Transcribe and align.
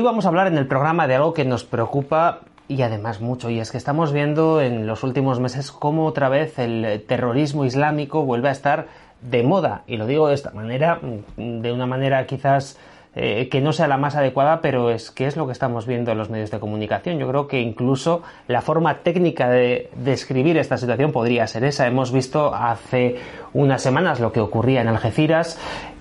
Hoy 0.00 0.04
vamos 0.04 0.24
a 0.24 0.28
hablar 0.28 0.46
en 0.46 0.56
el 0.56 0.66
programa 0.66 1.06
de 1.06 1.16
algo 1.16 1.34
que 1.34 1.44
nos 1.44 1.64
preocupa 1.64 2.38
y 2.68 2.80
además 2.80 3.20
mucho, 3.20 3.50
y 3.50 3.60
es 3.60 3.70
que 3.70 3.76
estamos 3.76 4.14
viendo 4.14 4.62
en 4.62 4.86
los 4.86 5.02
últimos 5.02 5.40
meses 5.40 5.70
cómo 5.70 6.06
otra 6.06 6.30
vez 6.30 6.58
el 6.58 7.04
terrorismo 7.06 7.66
islámico 7.66 8.24
vuelve 8.24 8.48
a 8.48 8.52
estar 8.52 8.86
de 9.20 9.42
moda, 9.42 9.82
y 9.86 9.98
lo 9.98 10.06
digo 10.06 10.28
de 10.28 10.36
esta 10.36 10.52
manera, 10.52 11.00
de 11.36 11.70
una 11.70 11.84
manera 11.84 12.24
quizás 12.24 12.78
eh, 13.14 13.50
que 13.50 13.60
no 13.60 13.74
sea 13.74 13.88
la 13.88 13.98
más 13.98 14.16
adecuada, 14.16 14.62
pero 14.62 14.90
es 14.90 15.10
que 15.10 15.26
es 15.26 15.36
lo 15.36 15.44
que 15.44 15.52
estamos 15.52 15.84
viendo 15.84 16.12
en 16.12 16.16
los 16.16 16.30
medios 16.30 16.50
de 16.50 16.60
comunicación. 16.60 17.18
Yo 17.18 17.28
creo 17.28 17.46
que 17.46 17.60
incluso 17.60 18.22
la 18.48 18.62
forma 18.62 19.00
técnica 19.00 19.50
de 19.50 19.90
describir 19.96 20.56
esta 20.56 20.78
situación 20.78 21.12
podría 21.12 21.46
ser 21.46 21.64
esa. 21.64 21.86
Hemos 21.86 22.10
visto 22.10 22.54
hace 22.54 23.16
unas 23.52 23.82
semanas 23.82 24.18
lo 24.18 24.32
que 24.32 24.40
ocurría 24.40 24.80
en 24.80 24.88
Algeciras, 24.88 25.58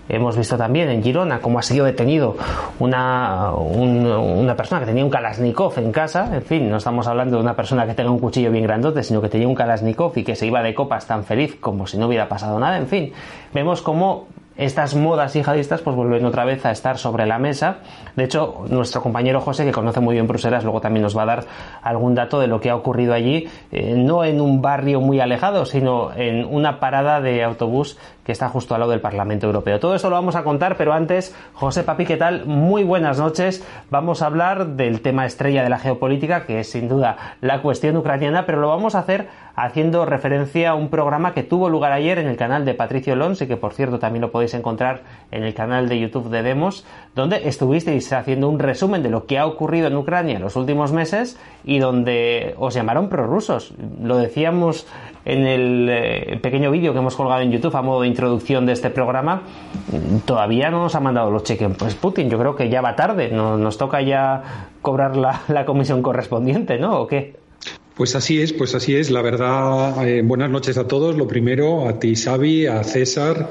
Hemos 0.09 0.35
visto 0.35 0.57
también 0.57 0.89
en 0.89 1.03
Girona 1.03 1.39
cómo 1.39 1.59
ha 1.59 1.61
sido 1.61 1.85
detenido 1.85 2.35
una, 2.79 3.51
una 3.53 4.55
persona 4.55 4.81
que 4.81 4.87
tenía 4.87 5.05
un 5.05 5.11
Kalashnikov 5.11 5.77
en 5.77 5.91
casa. 5.91 6.29
En 6.33 6.41
fin, 6.41 6.69
no 6.69 6.77
estamos 6.77 7.05
hablando 7.07 7.37
de 7.37 7.43
una 7.43 7.55
persona 7.55 7.85
que 7.85 7.93
tenga 7.93 8.09
un 8.09 8.19
cuchillo 8.19 8.51
bien 8.51 8.63
grandote, 8.63 9.03
sino 9.03 9.21
que 9.21 9.29
tenía 9.29 9.47
un 9.47 9.55
Kalashnikov 9.55 10.17
y 10.17 10.23
que 10.23 10.35
se 10.35 10.47
iba 10.47 10.63
de 10.63 10.73
copas 10.73 11.05
tan 11.05 11.23
feliz 11.23 11.57
como 11.59 11.85
si 11.85 11.97
no 11.97 12.07
hubiera 12.07 12.27
pasado 12.27 12.59
nada. 12.59 12.77
En 12.77 12.87
fin, 12.87 13.13
vemos 13.53 13.83
cómo 13.83 14.27
estas 14.59 14.93
modas 14.93 15.33
yihadistas 15.33 15.81
pues 15.81 15.95
vuelven 15.95 16.25
otra 16.25 16.43
vez 16.43 16.65
a 16.65 16.71
estar 16.71 16.97
sobre 16.97 17.25
la 17.25 17.39
mesa. 17.39 17.77
De 18.17 18.25
hecho, 18.25 18.65
nuestro 18.67 19.01
compañero 19.01 19.39
José, 19.39 19.63
que 19.63 19.71
conoce 19.71 20.01
muy 20.01 20.15
bien 20.15 20.27
Bruselas, 20.27 20.65
luego 20.65 20.81
también 20.81 21.01
nos 21.01 21.17
va 21.17 21.23
a 21.23 21.27
dar 21.27 21.45
algún 21.81 22.13
dato 22.13 22.41
de 22.41 22.47
lo 22.47 22.59
que 22.59 22.69
ha 22.69 22.75
ocurrido 22.75 23.13
allí, 23.13 23.47
eh, 23.71 23.95
no 23.95 24.25
en 24.25 24.41
un 24.41 24.61
barrio 24.61 24.99
muy 24.99 25.21
alejado, 25.21 25.65
sino 25.65 26.11
en 26.13 26.43
una 26.43 26.81
parada 26.81 27.21
de 27.21 27.41
autobús 27.41 27.97
que 28.25 28.33
está 28.33 28.49
justo 28.49 28.75
al 28.75 28.81
lado 28.81 28.91
del 28.91 29.01
Parlamento 29.01 29.47
Europeo. 29.47 29.79
Todo 29.79 29.95
esto 29.95 30.09
lo 30.09 30.15
vamos 30.15 30.35
a 30.35 30.43
contar, 30.43 30.75
pero 30.77 30.93
antes, 30.93 31.35
José 31.53 31.83
Papi, 31.83 32.05
¿qué 32.05 32.17
tal? 32.17 32.45
Muy 32.45 32.83
buenas 32.83 33.17
noches. 33.17 33.65
Vamos 33.89 34.21
a 34.21 34.27
hablar 34.27 34.75
del 34.75 35.01
tema 35.01 35.25
estrella 35.25 35.63
de 35.63 35.69
la 35.69 35.79
geopolítica, 35.79 36.45
que 36.45 36.59
es 36.59 36.69
sin 36.69 36.89
duda 36.89 37.37
la 37.41 37.61
cuestión 37.61 37.97
ucraniana, 37.97 38.45
pero 38.45 38.59
lo 38.59 38.67
vamos 38.67 38.93
a 38.93 38.99
hacer 38.99 39.29
haciendo 39.55 40.05
referencia 40.05 40.69
a 40.69 40.75
un 40.75 40.89
programa 40.89 41.33
que 41.33 41.43
tuvo 41.43 41.69
lugar 41.69 41.91
ayer 41.91 42.19
en 42.19 42.27
el 42.27 42.37
canal 42.37 42.65
de 42.65 42.75
Patricio 42.75 43.15
Lons 43.15 43.41
y 43.41 43.47
que 43.47 43.57
por 43.57 43.73
cierto 43.73 43.99
también 43.99 44.21
lo 44.21 44.31
podéis 44.31 44.48
encontrar 44.53 45.03
en 45.31 45.43
el 45.43 45.53
canal 45.53 45.89
de 45.89 45.99
YouTube 45.99 46.29
de 46.29 46.43
Demos, 46.43 46.85
donde 47.15 47.47
estuvisteis 47.47 48.11
haciendo 48.13 48.49
un 48.49 48.59
resumen 48.59 49.03
de 49.03 49.09
lo 49.09 49.25
que 49.25 49.37
ha 49.37 49.45
ocurrido 49.45 49.87
en 49.87 49.95
Ucrania 49.95 50.37
en 50.37 50.41
los 50.41 50.55
últimos 50.55 50.91
meses 50.91 51.37
y 51.63 51.79
donde 51.79 52.55
os 52.57 52.73
llamaron 52.73 53.09
prorrusos. 53.09 53.73
Lo 54.01 54.17
decíamos 54.17 54.87
en 55.25 55.45
el 55.45 55.87
eh, 55.89 56.39
pequeño 56.41 56.71
vídeo 56.71 56.93
que 56.93 56.99
hemos 56.99 57.15
colgado 57.15 57.41
en 57.41 57.51
YouTube 57.51 57.75
a 57.75 57.81
modo 57.81 58.01
de 58.01 58.07
introducción 58.07 58.65
de 58.65 58.73
este 58.73 58.89
programa. 58.89 59.43
Todavía 60.25 60.69
no 60.69 60.81
nos 60.83 60.95
ha 60.95 60.99
mandado 60.99 61.29
los 61.29 61.43
cheques 61.43 61.69
pues 61.77 61.95
Putin. 61.95 62.29
Yo 62.29 62.39
creo 62.39 62.55
que 62.55 62.69
ya 62.69 62.81
va 62.81 62.95
tarde. 62.95 63.29
nos 63.29 63.77
toca 63.77 64.01
ya 64.01 64.69
cobrar 64.81 65.15
la, 65.15 65.41
la 65.47 65.65
comisión 65.65 66.01
correspondiente, 66.01 66.77
¿no? 66.79 67.01
¿O 67.01 67.07
qué? 67.07 67.35
Pues 67.99 68.15
así 68.15 68.41
es, 68.41 68.53
pues 68.53 68.75
así 68.75 68.95
es. 68.95 69.11
La 69.11 69.21
verdad, 69.21 70.07
eh, 70.07 70.21
buenas 70.23 70.49
noches 70.49 70.77
a 70.77 70.87
todos. 70.87 71.17
Lo 71.17 71.27
primero, 71.27 71.85
a 71.85 71.99
ti, 71.99 72.15
Xavi, 72.15 72.65
a 72.65 72.81
César, 72.85 73.49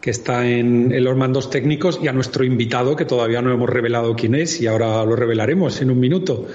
que 0.00 0.10
está 0.10 0.48
en, 0.48 0.92
los 1.04 1.16
mandos 1.16 1.50
técnicos, 1.50 2.00
y 2.02 2.08
a 2.08 2.12
nuestro 2.12 2.44
invitado, 2.44 2.96
que 2.96 3.04
todavía 3.04 3.42
no 3.42 3.52
hemos 3.52 3.68
revelado 3.68 4.14
quién 4.14 4.34
es, 4.34 4.60
y 4.60 4.66
ahora 4.66 5.04
lo 5.04 5.14
revelaremos 5.16 5.80
en 5.82 5.90
un 5.90 6.00
minuto. 6.00 6.46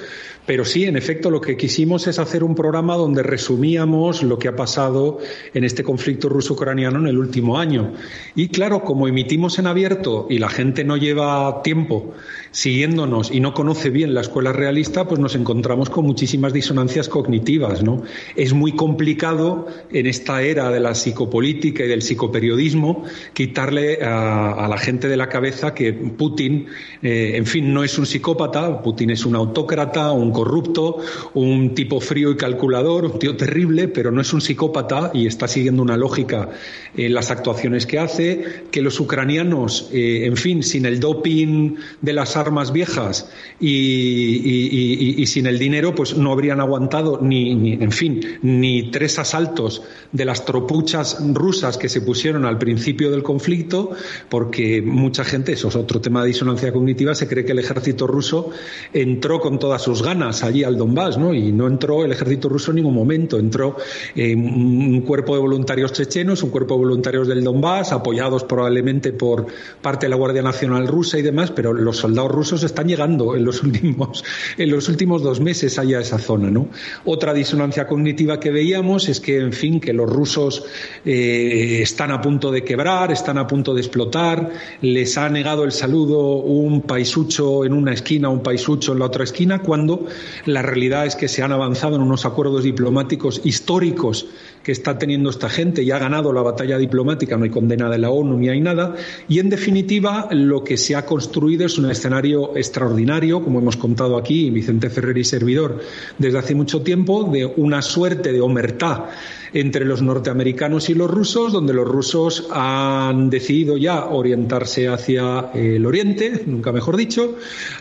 Pero 0.45 0.63
sí, 0.63 0.85
en 0.85 0.95
efecto, 0.95 1.31
lo 1.31 1.41
que 1.41 1.57
quisimos 1.57 2.05
es 2.05 2.19
hacer 2.19 2.43
un 2.43 2.53
programa 2.53 2.95
donde 2.95 3.23
resumíamos 3.23 4.21
lo 4.21 4.37
que 4.37 4.47
ha 4.47 4.55
pasado 4.55 5.17
en 5.55 5.63
este 5.63 5.83
conflicto 5.83 6.29
ruso-ucraniano 6.29 6.99
en 6.99 7.07
el 7.07 7.17
último 7.17 7.57
año. 7.57 7.93
Y 8.35 8.49
claro, 8.49 8.83
como 8.83 9.07
emitimos 9.07 9.57
en 9.57 9.65
abierto 9.65 10.27
y 10.29 10.37
la 10.37 10.49
gente 10.49 10.83
no 10.83 10.97
lleva 10.97 11.63
tiempo 11.63 12.13
siguiéndonos 12.51 13.31
y 13.31 13.41
no 13.41 13.53
conoce 13.53 13.89
bien 13.89 14.13
la 14.13 14.21
escuela 14.21 14.53
realista, 14.53 15.07
pues 15.07 15.19
nos 15.19 15.35
encontramos 15.35 15.89
con 15.89 16.05
muchísimas 16.05 16.53
disonancias 16.53 17.09
cognitivas, 17.09 17.83
¿no? 17.83 18.03
Es 18.35 18.53
muy 18.53 18.73
complicado 18.73 19.67
en 19.91 20.05
esta 20.05 20.41
era 20.41 20.69
de 20.69 20.79
la 20.79 20.95
psicopolítica 20.95 21.83
y 21.83 21.87
del 21.87 22.01
psicoperiodismo 22.01 23.03
quitarle 23.35 23.99
a, 24.01 24.65
la 24.67 24.77
gente 24.77 25.09
de 25.09 25.17
la 25.17 25.27
cabeza 25.27 25.73
que 25.73 25.91
Putin, 25.93 26.67
eh, 27.03 27.33
en 27.35 27.45
fin, 27.45 27.71
no 27.73 27.83
es 27.83 27.99
un 27.99 28.05
psicópata, 28.05 28.81
Putin 28.81 29.09
es 29.09 29.25
un 29.25 29.35
autócrata, 29.35 30.13
un 30.13 30.31
corrupto, 30.31 30.99
un 31.33 31.75
tipo 31.75 31.99
frío 31.99 32.31
y 32.31 32.37
calculador, 32.37 33.05
un 33.05 33.19
tío 33.19 33.35
terrible, 33.35 33.89
pero 33.89 34.09
no 34.09 34.21
es 34.21 34.31
un 34.31 34.39
psicópata 34.39 35.11
y 35.13 35.27
está 35.27 35.49
siguiendo 35.49 35.83
una 35.83 35.97
lógica 35.97 36.49
en 36.95 37.13
las 37.13 37.29
actuaciones 37.29 37.85
que 37.85 37.99
hace, 37.99 38.63
que 38.71 38.81
los 38.81 39.01
ucranianos, 39.01 39.89
eh, 39.91 40.25
en 40.25 40.37
fin, 40.37 40.63
sin 40.63 40.85
el 40.85 41.01
doping 41.01 41.75
de 42.01 42.13
las 42.13 42.37
armas 42.37 42.71
viejas 42.71 43.29
y, 43.59 45.25
sin 45.27 45.45
el 45.47 45.59
dinero, 45.59 45.93
pues 45.93 46.15
no 46.15 46.31
habrían 46.31 46.61
aguantado 46.61 47.19
ni, 47.21 47.73
en 47.73 47.91
fin, 47.91 48.21
ni 48.41 48.91
tres 48.91 49.19
asaltos 49.19 49.83
de 50.13 50.23
las 50.23 50.45
tropuchas 50.45 51.17
rusas 51.33 51.77
que 51.77 51.89
se 51.89 51.99
pusieron 51.99 52.45
al 52.45 52.57
principio 52.57 53.11
del 53.11 53.24
conflicto, 53.25 53.91
porque 54.29 54.81
mucha 54.81 55.25
gente, 55.25 55.51
eso 55.51 55.67
es 55.67 55.75
otro 55.75 55.99
tema 55.99 56.21
de 56.21 56.27
disonancia 56.27 56.71
cognitiva, 56.71 57.13
se 57.13 57.27
cree 57.27 57.43
que 57.43 57.51
el 57.51 57.59
ejército 57.59 58.07
ruso 58.07 58.51
entró 58.93 59.41
con 59.41 59.59
todas 59.59 59.81
sus 59.81 60.01
ganas 60.01 60.43
allí 60.43 60.63
al 60.63 60.77
Donbass, 60.77 61.17
¿no? 61.17 61.33
Y 61.33 61.51
no 61.51 61.67
entró 61.67 62.05
el 62.05 62.13
ejército 62.13 62.47
ruso 62.47 62.71
en 62.71 62.77
ningún 62.77 62.93
momento, 62.93 63.37
entró 63.37 63.75
eh, 64.15 64.33
un 64.33 65.01
cuerpo 65.01 65.35
de 65.35 65.41
voluntarios 65.41 65.91
chechenos, 65.91 66.43
un 66.43 66.51
cuerpo 66.51 66.75
de 66.75 66.79
voluntarios 66.79 67.27
del 67.27 67.43
Donbass, 67.43 67.91
apoyados 67.91 68.45
probablemente 68.45 69.11
por 69.11 69.47
parte 69.81 70.05
de 70.05 70.11
la 70.11 70.15
Guardia 70.15 70.41
Nacional 70.41 70.87
rusa 70.87 71.19
y 71.19 71.21
demás, 71.21 71.51
pero 71.51 71.73
los 71.73 71.97
soldados 71.97 72.31
rusos 72.31 72.63
están 72.63 72.87
llegando 72.87 73.35
en 73.35 73.43
los 73.43 73.63
últimos, 73.63 74.23
en 74.57 74.71
los 74.71 74.87
últimos 74.87 75.21
dos 75.21 75.39
meses 75.39 75.77
allá 75.79 75.97
a 75.97 76.01
esa 76.01 76.19
zona, 76.19 76.49
¿no? 76.49 76.69
Otra 77.03 77.33
disonancia 77.33 77.87
cognitiva 77.87 78.39
que 78.39 78.51
veíamos 78.51 79.09
es 79.09 79.19
que, 79.19 79.39
en 79.39 79.53
fin, 79.53 79.79
que 79.79 79.93
los 79.93 80.09
rusos 80.09 80.63
eh, 81.03 81.79
están 81.81 82.11
a 82.11 82.21
punto 82.21 82.51
de 82.51 82.63
quebrar, 82.63 83.11
están 83.15 83.39
a 83.39 83.47
punto 83.47 83.73
de 83.73 83.81
explotar, 83.81 84.51
les 84.81 85.17
ha 85.17 85.27
negado 85.29 85.63
el 85.63 85.71
saludo 85.71 86.37
un 86.37 86.81
paisucho 86.81 87.65
en 87.65 87.73
una 87.73 87.93
esquina, 87.93 88.29
un 88.29 88.43
paisucho 88.43 88.93
en 88.93 88.99
la 88.99 89.05
otra 89.05 89.23
esquina, 89.23 89.59
cuando 89.59 90.05
la 90.45 90.61
realidad 90.61 91.05
es 91.07 91.15
que 91.15 91.27
se 91.27 91.41
han 91.41 91.51
avanzado 91.51 91.95
en 91.95 92.03
unos 92.03 92.25
acuerdos 92.25 92.63
diplomáticos 92.63 93.41
históricos 93.43 94.27
que 94.65 94.71
está 94.71 94.97
teniendo 94.97 95.29
esta 95.29 95.47
gente 95.47 95.83
y 95.83 95.91
ha 95.91 95.99
ganado 95.99 96.33
la 96.33 96.41
batalla 96.41 96.79
diplomática, 96.79 97.37
no 97.37 97.43
hay 97.43 97.51
condena 97.51 97.87
de 97.87 97.99
la 97.99 98.09
ONU 98.09 98.35
ni 98.35 98.49
hay 98.49 98.59
nada. 98.59 98.95
Y 99.29 99.37
en 99.37 99.51
definitiva, 99.51 100.27
lo 100.31 100.63
que 100.63 100.75
se 100.75 100.95
ha 100.95 101.05
construido 101.05 101.67
es 101.67 101.77
un 101.77 101.87
escenario 101.91 102.57
extraordinario, 102.57 103.43
como 103.43 103.59
hemos 103.59 103.77
contado 103.77 104.17
aquí, 104.17 104.49
Vicente 104.49 104.89
Ferrer 104.89 105.19
y 105.19 105.23
servidor, 105.23 105.81
desde 106.17 106.39
hace 106.39 106.55
mucho 106.55 106.81
tiempo, 106.81 107.29
de 107.31 107.45
una 107.45 107.83
suerte 107.83 108.33
de 108.33 108.41
omertá 108.41 109.11
entre 109.55 109.85
los 109.85 110.01
norteamericanos 110.01 110.89
y 110.89 110.95
los 110.95 111.09
rusos, 111.09 111.53
donde 111.53 111.73
los 111.73 111.87
rusos 111.87 112.47
han 112.51 113.29
decidido 113.29 113.77
ya 113.77 114.05
orientarse 114.05 114.89
hacia 114.89 115.51
el 115.53 115.85
oriente, 115.85 116.43
nunca 116.45 116.73
mejor 116.73 116.97
dicho, 116.97 117.35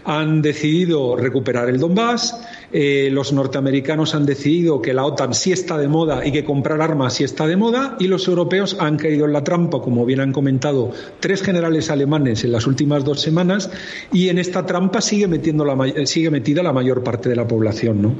han 0.04 0.40
decidido 0.40 1.16
recuperar 1.16 1.68
el 1.68 1.80
Donbass, 1.80 2.40
eh, 2.72 3.08
los 3.10 3.32
norteamericanos 3.32 4.14
han 4.14 4.24
decidido 4.24 4.80
que 4.80 4.94
la 4.94 5.04
OTAN 5.04 5.34
sí 5.34 5.50
está 5.50 5.76
de 5.76 5.88
moda 5.88 6.24
y 6.24 6.30
que 6.30 6.44
comprar 6.44 6.73
armas 6.80 7.14
sí 7.14 7.24
está 7.24 7.46
de 7.46 7.56
moda, 7.56 7.96
y 7.98 8.06
los 8.06 8.26
europeos 8.28 8.76
han 8.80 8.96
caído 8.96 9.26
en 9.26 9.32
la 9.32 9.44
trampa, 9.44 9.80
como 9.80 10.04
bien 10.04 10.20
han 10.20 10.32
comentado 10.32 10.90
tres 11.20 11.42
generales 11.42 11.90
alemanes 11.90 12.44
en 12.44 12.52
las 12.52 12.66
últimas 12.66 13.04
dos 13.04 13.20
semanas, 13.20 13.70
y 14.12 14.28
en 14.28 14.38
esta 14.38 14.66
trampa 14.66 15.00
sigue, 15.00 15.28
metiendo 15.28 15.64
la, 15.64 16.06
sigue 16.06 16.30
metida 16.30 16.62
la 16.62 16.72
mayor 16.72 17.02
parte 17.02 17.28
de 17.28 17.36
la 17.36 17.46
población. 17.46 18.02
¿no? 18.02 18.14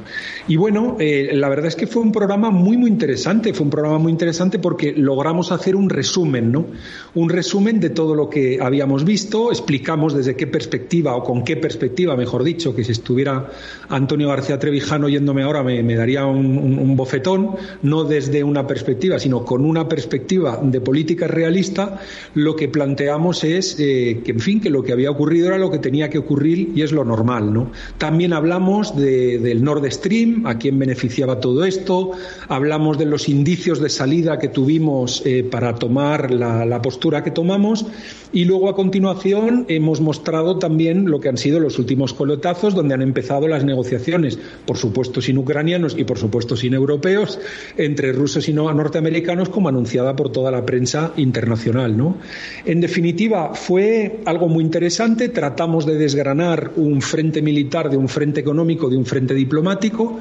Y 0.47 0.55
bueno, 0.57 0.97
eh, 0.99 1.31
la 1.33 1.49
verdad 1.49 1.67
es 1.67 1.75
que 1.75 1.87
fue 1.87 2.01
un 2.01 2.11
programa 2.11 2.51
muy, 2.51 2.77
muy 2.77 2.89
interesante, 2.89 3.53
fue 3.53 3.65
un 3.65 3.69
programa 3.69 3.99
muy 3.99 4.11
interesante 4.11 4.59
porque 4.59 4.93
logramos 4.93 5.51
hacer 5.51 5.75
un 5.75 5.89
resumen, 5.89 6.51
¿no? 6.51 6.67
Un 7.13 7.29
resumen 7.29 7.79
de 7.79 7.89
todo 7.89 8.15
lo 8.15 8.29
que 8.29 8.59
habíamos 8.61 9.05
visto, 9.05 9.51
explicamos 9.51 10.13
desde 10.13 10.35
qué 10.35 10.47
perspectiva 10.47 11.15
o 11.15 11.23
con 11.23 11.43
qué 11.43 11.57
perspectiva, 11.57 12.15
mejor 12.15 12.43
dicho, 12.43 12.75
que 12.75 12.83
si 12.83 12.91
estuviera 12.91 13.49
Antonio 13.89 14.29
García 14.29 14.59
Trevijano 14.59 15.07
oyéndome 15.07 15.43
ahora 15.43 15.63
me, 15.63 15.95
daría 15.95 16.25
un, 16.25 16.95
bofetón, 16.95 17.55
no 17.81 18.03
desde 18.03 18.43
una 18.45 18.67
perspectiva, 18.67 19.19
sino 19.19 19.43
con 19.43 19.65
una 19.65 19.87
perspectiva 19.87 20.59
de 20.61 20.81
política 20.81 21.27
realista, 21.27 22.01
lo 22.33 22.55
que 22.55 22.69
planteamos 22.69 23.43
es 23.43 23.77
eh, 23.79 24.21
que, 24.23 24.31
en 24.31 24.39
fin, 24.39 24.61
que 24.61 24.69
lo 24.69 24.83
que 24.83 24.91
había 24.91 25.11
ocurrido 25.11 25.47
era 25.47 25.57
lo 25.57 25.71
que 25.71 25.79
tenía 25.79 26.09
que 26.09 26.17
ocurrir 26.17 26.71
y 26.75 26.81
es 26.81 26.91
lo 26.91 27.03
normal, 27.03 27.53
¿no? 27.53 27.71
También 27.97 28.33
hablamos 28.33 28.95
del 28.95 29.63
Nord 29.63 29.89
Stream, 29.91 30.45
a 30.45 30.57
quién 30.57 30.79
beneficiaba 30.79 31.39
todo 31.39 31.65
esto, 31.65 32.11
hablamos 32.47 32.97
de 32.97 33.05
los 33.05 33.29
indicios 33.29 33.79
de 33.79 33.89
salida 33.89 34.39
que 34.39 34.47
tuvimos 34.47 35.21
eh, 35.25 35.43
para 35.43 35.75
tomar 35.75 36.31
la, 36.31 36.81
postura 36.81 37.23
que 37.23 37.31
tomamos 37.31 37.85
y 38.33 38.45
luego 38.45 38.69
a 38.69 38.75
continuación 38.75 39.65
hemos 39.69 40.01
mostrado 40.01 40.59
también 40.59 41.09
lo 41.09 41.19
que 41.19 41.29
han 41.29 41.37
sido 41.37 41.59
los 41.59 41.79
últimos 41.79 42.13
colotazos 42.13 42.75
donde 42.75 42.93
han 42.93 43.01
empezado 43.01 43.47
las 43.47 43.63
negociaciones 43.63 44.37
por 44.65 44.77
supuesto 44.77 45.21
sin 45.21 45.37
ucranianos 45.37 45.95
y 45.97 46.03
por 46.03 46.17
supuesto 46.17 46.55
sin 46.55 46.73
europeos, 46.73 47.39
entre 47.77 48.11
rusos 48.25 48.49
y 48.49 48.53
norteamericanos, 48.53 49.49
como 49.49 49.69
anunciada 49.69 50.15
por 50.15 50.31
toda 50.31 50.49
la 50.49 50.65
prensa 50.65 51.13
internacional. 51.15 51.95
¿no? 51.95 52.17
En 52.65 52.81
definitiva, 52.81 53.53
fue 53.53 54.21
algo 54.25 54.47
muy 54.47 54.63
interesante. 54.63 55.29
Tratamos 55.29 55.85
de 55.85 55.95
desgranar 55.95 56.71
un 56.75 57.03
frente 57.03 57.43
militar 57.43 57.91
de 57.91 57.97
un 57.97 58.09
frente 58.09 58.39
económico, 58.39 58.89
de 58.89 58.97
un 58.97 59.05
frente 59.05 59.35
diplomático. 59.35 60.19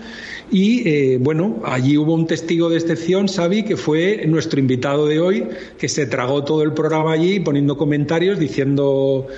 Y 0.51 0.87
eh, 0.87 1.19
bueno, 1.19 1.63
allí 1.65 1.97
hubo 1.97 2.13
un 2.13 2.27
testigo 2.27 2.69
de 2.69 2.77
excepción, 2.77 3.27
Xavi, 3.27 3.63
que 3.63 3.79
fue 3.79 4.27
nuestro 4.27 4.61
invitado 4.61 5.07
de 5.07 5.21
hoy, 5.21 5.49
que 5.79 5.89
se 5.89 6.05
tragó 6.05 6.45
todo 6.45 6.63
el 6.63 6.75
programa 6.75 7.13
allí 7.13 7.41
poniendo 7.41 7.79
comentarios 7.79 8.39
diciendo 8.39 9.29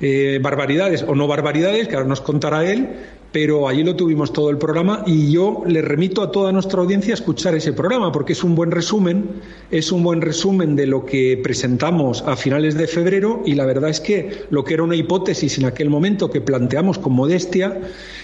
eh, 0.00 0.38
barbaridades 0.40 1.04
o 1.06 1.14
no 1.14 1.26
barbaridades, 1.26 1.86
que 1.86 1.96
ahora 1.96 2.08
nos 2.08 2.22
contará 2.22 2.64
él, 2.64 2.88
pero 3.36 3.68
allí 3.68 3.84
lo 3.84 3.94
tuvimos 3.94 4.32
todo 4.32 4.48
el 4.48 4.56
programa 4.56 5.02
y 5.06 5.30
yo 5.30 5.62
le 5.66 5.82
remito 5.82 6.22
a 6.22 6.30
toda 6.30 6.52
nuestra 6.52 6.80
audiencia 6.80 7.12
a 7.12 7.16
escuchar 7.16 7.54
ese 7.54 7.74
programa 7.74 8.10
porque 8.10 8.32
es 8.32 8.42
un 8.42 8.54
buen 8.54 8.70
resumen, 8.70 9.28
es 9.70 9.92
un 9.92 10.02
buen 10.02 10.22
resumen 10.22 10.74
de 10.74 10.86
lo 10.86 11.04
que 11.04 11.38
presentamos 11.42 12.24
a 12.26 12.34
finales 12.36 12.76
de 12.78 12.86
febrero 12.86 13.42
y 13.44 13.52
la 13.52 13.66
verdad 13.66 13.90
es 13.90 14.00
que 14.00 14.44
lo 14.48 14.64
que 14.64 14.72
era 14.72 14.84
una 14.84 14.96
hipótesis 14.96 15.58
en 15.58 15.66
aquel 15.66 15.90
momento 15.90 16.30
que 16.30 16.40
planteamos 16.40 16.98
con 16.98 17.12
modestia, 17.12 17.78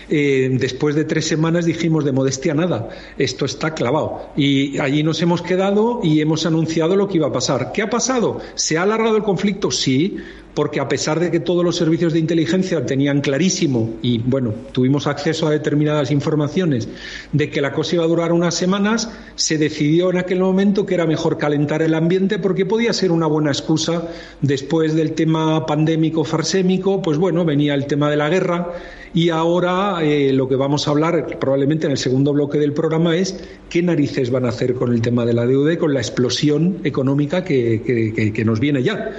eh, 0.08 0.48
después 0.50 0.94
de 0.94 1.04
tres 1.04 1.26
semanas 1.28 1.66
dijimos 1.66 2.06
de 2.06 2.12
modestia 2.12 2.54
nada, 2.54 2.88
esto 3.18 3.44
está 3.44 3.74
clavado 3.74 4.30
y 4.34 4.78
allí 4.78 5.02
nos 5.02 5.20
hemos 5.20 5.42
quedado 5.42 6.00
y 6.02 6.22
hemos 6.22 6.46
anunciado 6.46 6.96
lo 6.96 7.06
que 7.08 7.18
iba 7.18 7.26
a 7.26 7.32
pasar. 7.32 7.72
¿Qué 7.72 7.82
ha 7.82 7.90
pasado? 7.90 8.40
¿Se 8.54 8.78
ha 8.78 8.84
alargado 8.84 9.18
el 9.18 9.24
conflicto? 9.24 9.70
Sí, 9.70 10.16
porque 10.54 10.80
a 10.80 10.88
pesar 10.88 11.18
de 11.18 11.30
que 11.30 11.40
todos 11.40 11.64
los 11.64 11.76
servicios 11.76 12.12
de 12.12 12.18
inteligencia 12.18 12.84
tenían 12.84 13.20
clarísimo 13.20 13.94
y 14.02 14.18
bueno, 14.18 14.52
tuvimos 14.72 15.06
acceso 15.06 15.46
a 15.46 15.50
determinadas 15.50 16.10
informaciones 16.10 16.88
de 17.32 17.50
que 17.50 17.60
la 17.60 17.72
cosa 17.72 17.96
iba 17.96 18.04
a 18.04 18.08
durar 18.08 18.32
unas 18.32 18.54
semanas, 18.54 19.10
se 19.34 19.56
decidió 19.56 20.10
en 20.10 20.18
aquel 20.18 20.40
momento 20.40 20.84
que 20.84 20.94
era 20.94 21.06
mejor 21.06 21.38
calentar 21.38 21.82
el 21.82 21.94
ambiente 21.94 22.38
porque 22.38 22.66
podía 22.66 22.92
ser 22.92 23.12
una 23.12 23.26
buena 23.26 23.50
excusa. 23.50 24.08
Después 24.40 24.94
del 24.94 25.12
tema 25.12 25.64
pandémico 25.66 26.24
farsémico, 26.24 27.00
pues 27.00 27.16
bueno, 27.18 27.44
venía 27.44 27.74
el 27.74 27.86
tema 27.86 28.10
de 28.10 28.16
la 28.16 28.28
guerra 28.28 28.72
y 29.14 29.28
ahora 29.28 29.98
eh, 30.02 30.32
lo 30.32 30.48
que 30.48 30.56
vamos 30.56 30.88
a 30.88 30.90
hablar 30.90 31.38
probablemente 31.38 31.86
en 31.86 31.92
el 31.92 31.98
segundo 31.98 32.32
bloque 32.32 32.58
del 32.58 32.72
programa 32.72 33.16
es 33.16 33.38
qué 33.68 33.82
narices 33.82 34.30
van 34.30 34.46
a 34.46 34.48
hacer 34.48 34.74
con 34.74 34.92
el 34.92 35.02
tema 35.02 35.26
de 35.26 35.34
la 35.34 35.46
deuda 35.46 35.72
y 35.72 35.76
con 35.76 35.92
la 35.92 36.00
explosión 36.00 36.78
económica 36.84 37.44
que, 37.44 38.32
que 38.34 38.44
nos 38.44 38.58
viene 38.58 38.82
ya 38.82 39.10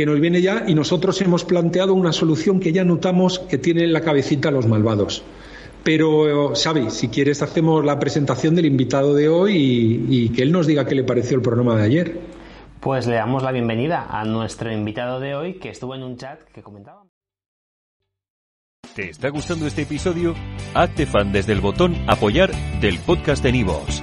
que 0.00 0.06
nos 0.06 0.18
viene 0.18 0.40
ya 0.40 0.64
y 0.66 0.74
nosotros 0.74 1.20
hemos 1.20 1.44
planteado 1.44 1.92
una 1.92 2.14
solución 2.14 2.58
que 2.58 2.72
ya 2.72 2.86
notamos 2.86 3.38
que 3.38 3.58
tiene 3.58 3.84
en 3.84 3.92
la 3.92 4.00
cabecita 4.00 4.50
los 4.50 4.66
malvados. 4.66 5.22
Pero, 5.84 6.54
Xavi, 6.54 6.88
si 6.90 7.08
quieres 7.08 7.42
hacemos 7.42 7.84
la 7.84 7.98
presentación 7.98 8.54
del 8.54 8.64
invitado 8.64 9.14
de 9.14 9.28
hoy 9.28 9.56
y, 9.58 10.06
y 10.08 10.28
que 10.30 10.40
él 10.40 10.52
nos 10.52 10.66
diga 10.66 10.86
qué 10.86 10.94
le 10.94 11.04
pareció 11.04 11.36
el 11.36 11.42
programa 11.42 11.76
de 11.76 11.82
ayer. 11.82 12.18
Pues 12.80 13.06
le 13.06 13.16
damos 13.16 13.42
la 13.42 13.52
bienvenida 13.52 14.06
a 14.08 14.24
nuestro 14.24 14.72
invitado 14.72 15.20
de 15.20 15.34
hoy 15.34 15.58
que 15.58 15.68
estuvo 15.68 15.94
en 15.94 16.02
un 16.02 16.16
chat 16.16 16.40
que 16.44 16.62
comentaba. 16.62 17.02
¿Te 18.94 19.10
está 19.10 19.28
gustando 19.28 19.66
este 19.66 19.82
episodio? 19.82 20.34
Hazte 20.72 21.04
fan 21.04 21.30
desde 21.30 21.52
el 21.52 21.60
botón 21.60 21.94
apoyar 22.08 22.50
del 22.80 22.98
podcast 23.00 23.42
de 23.42 23.52
Nivos. 23.52 24.02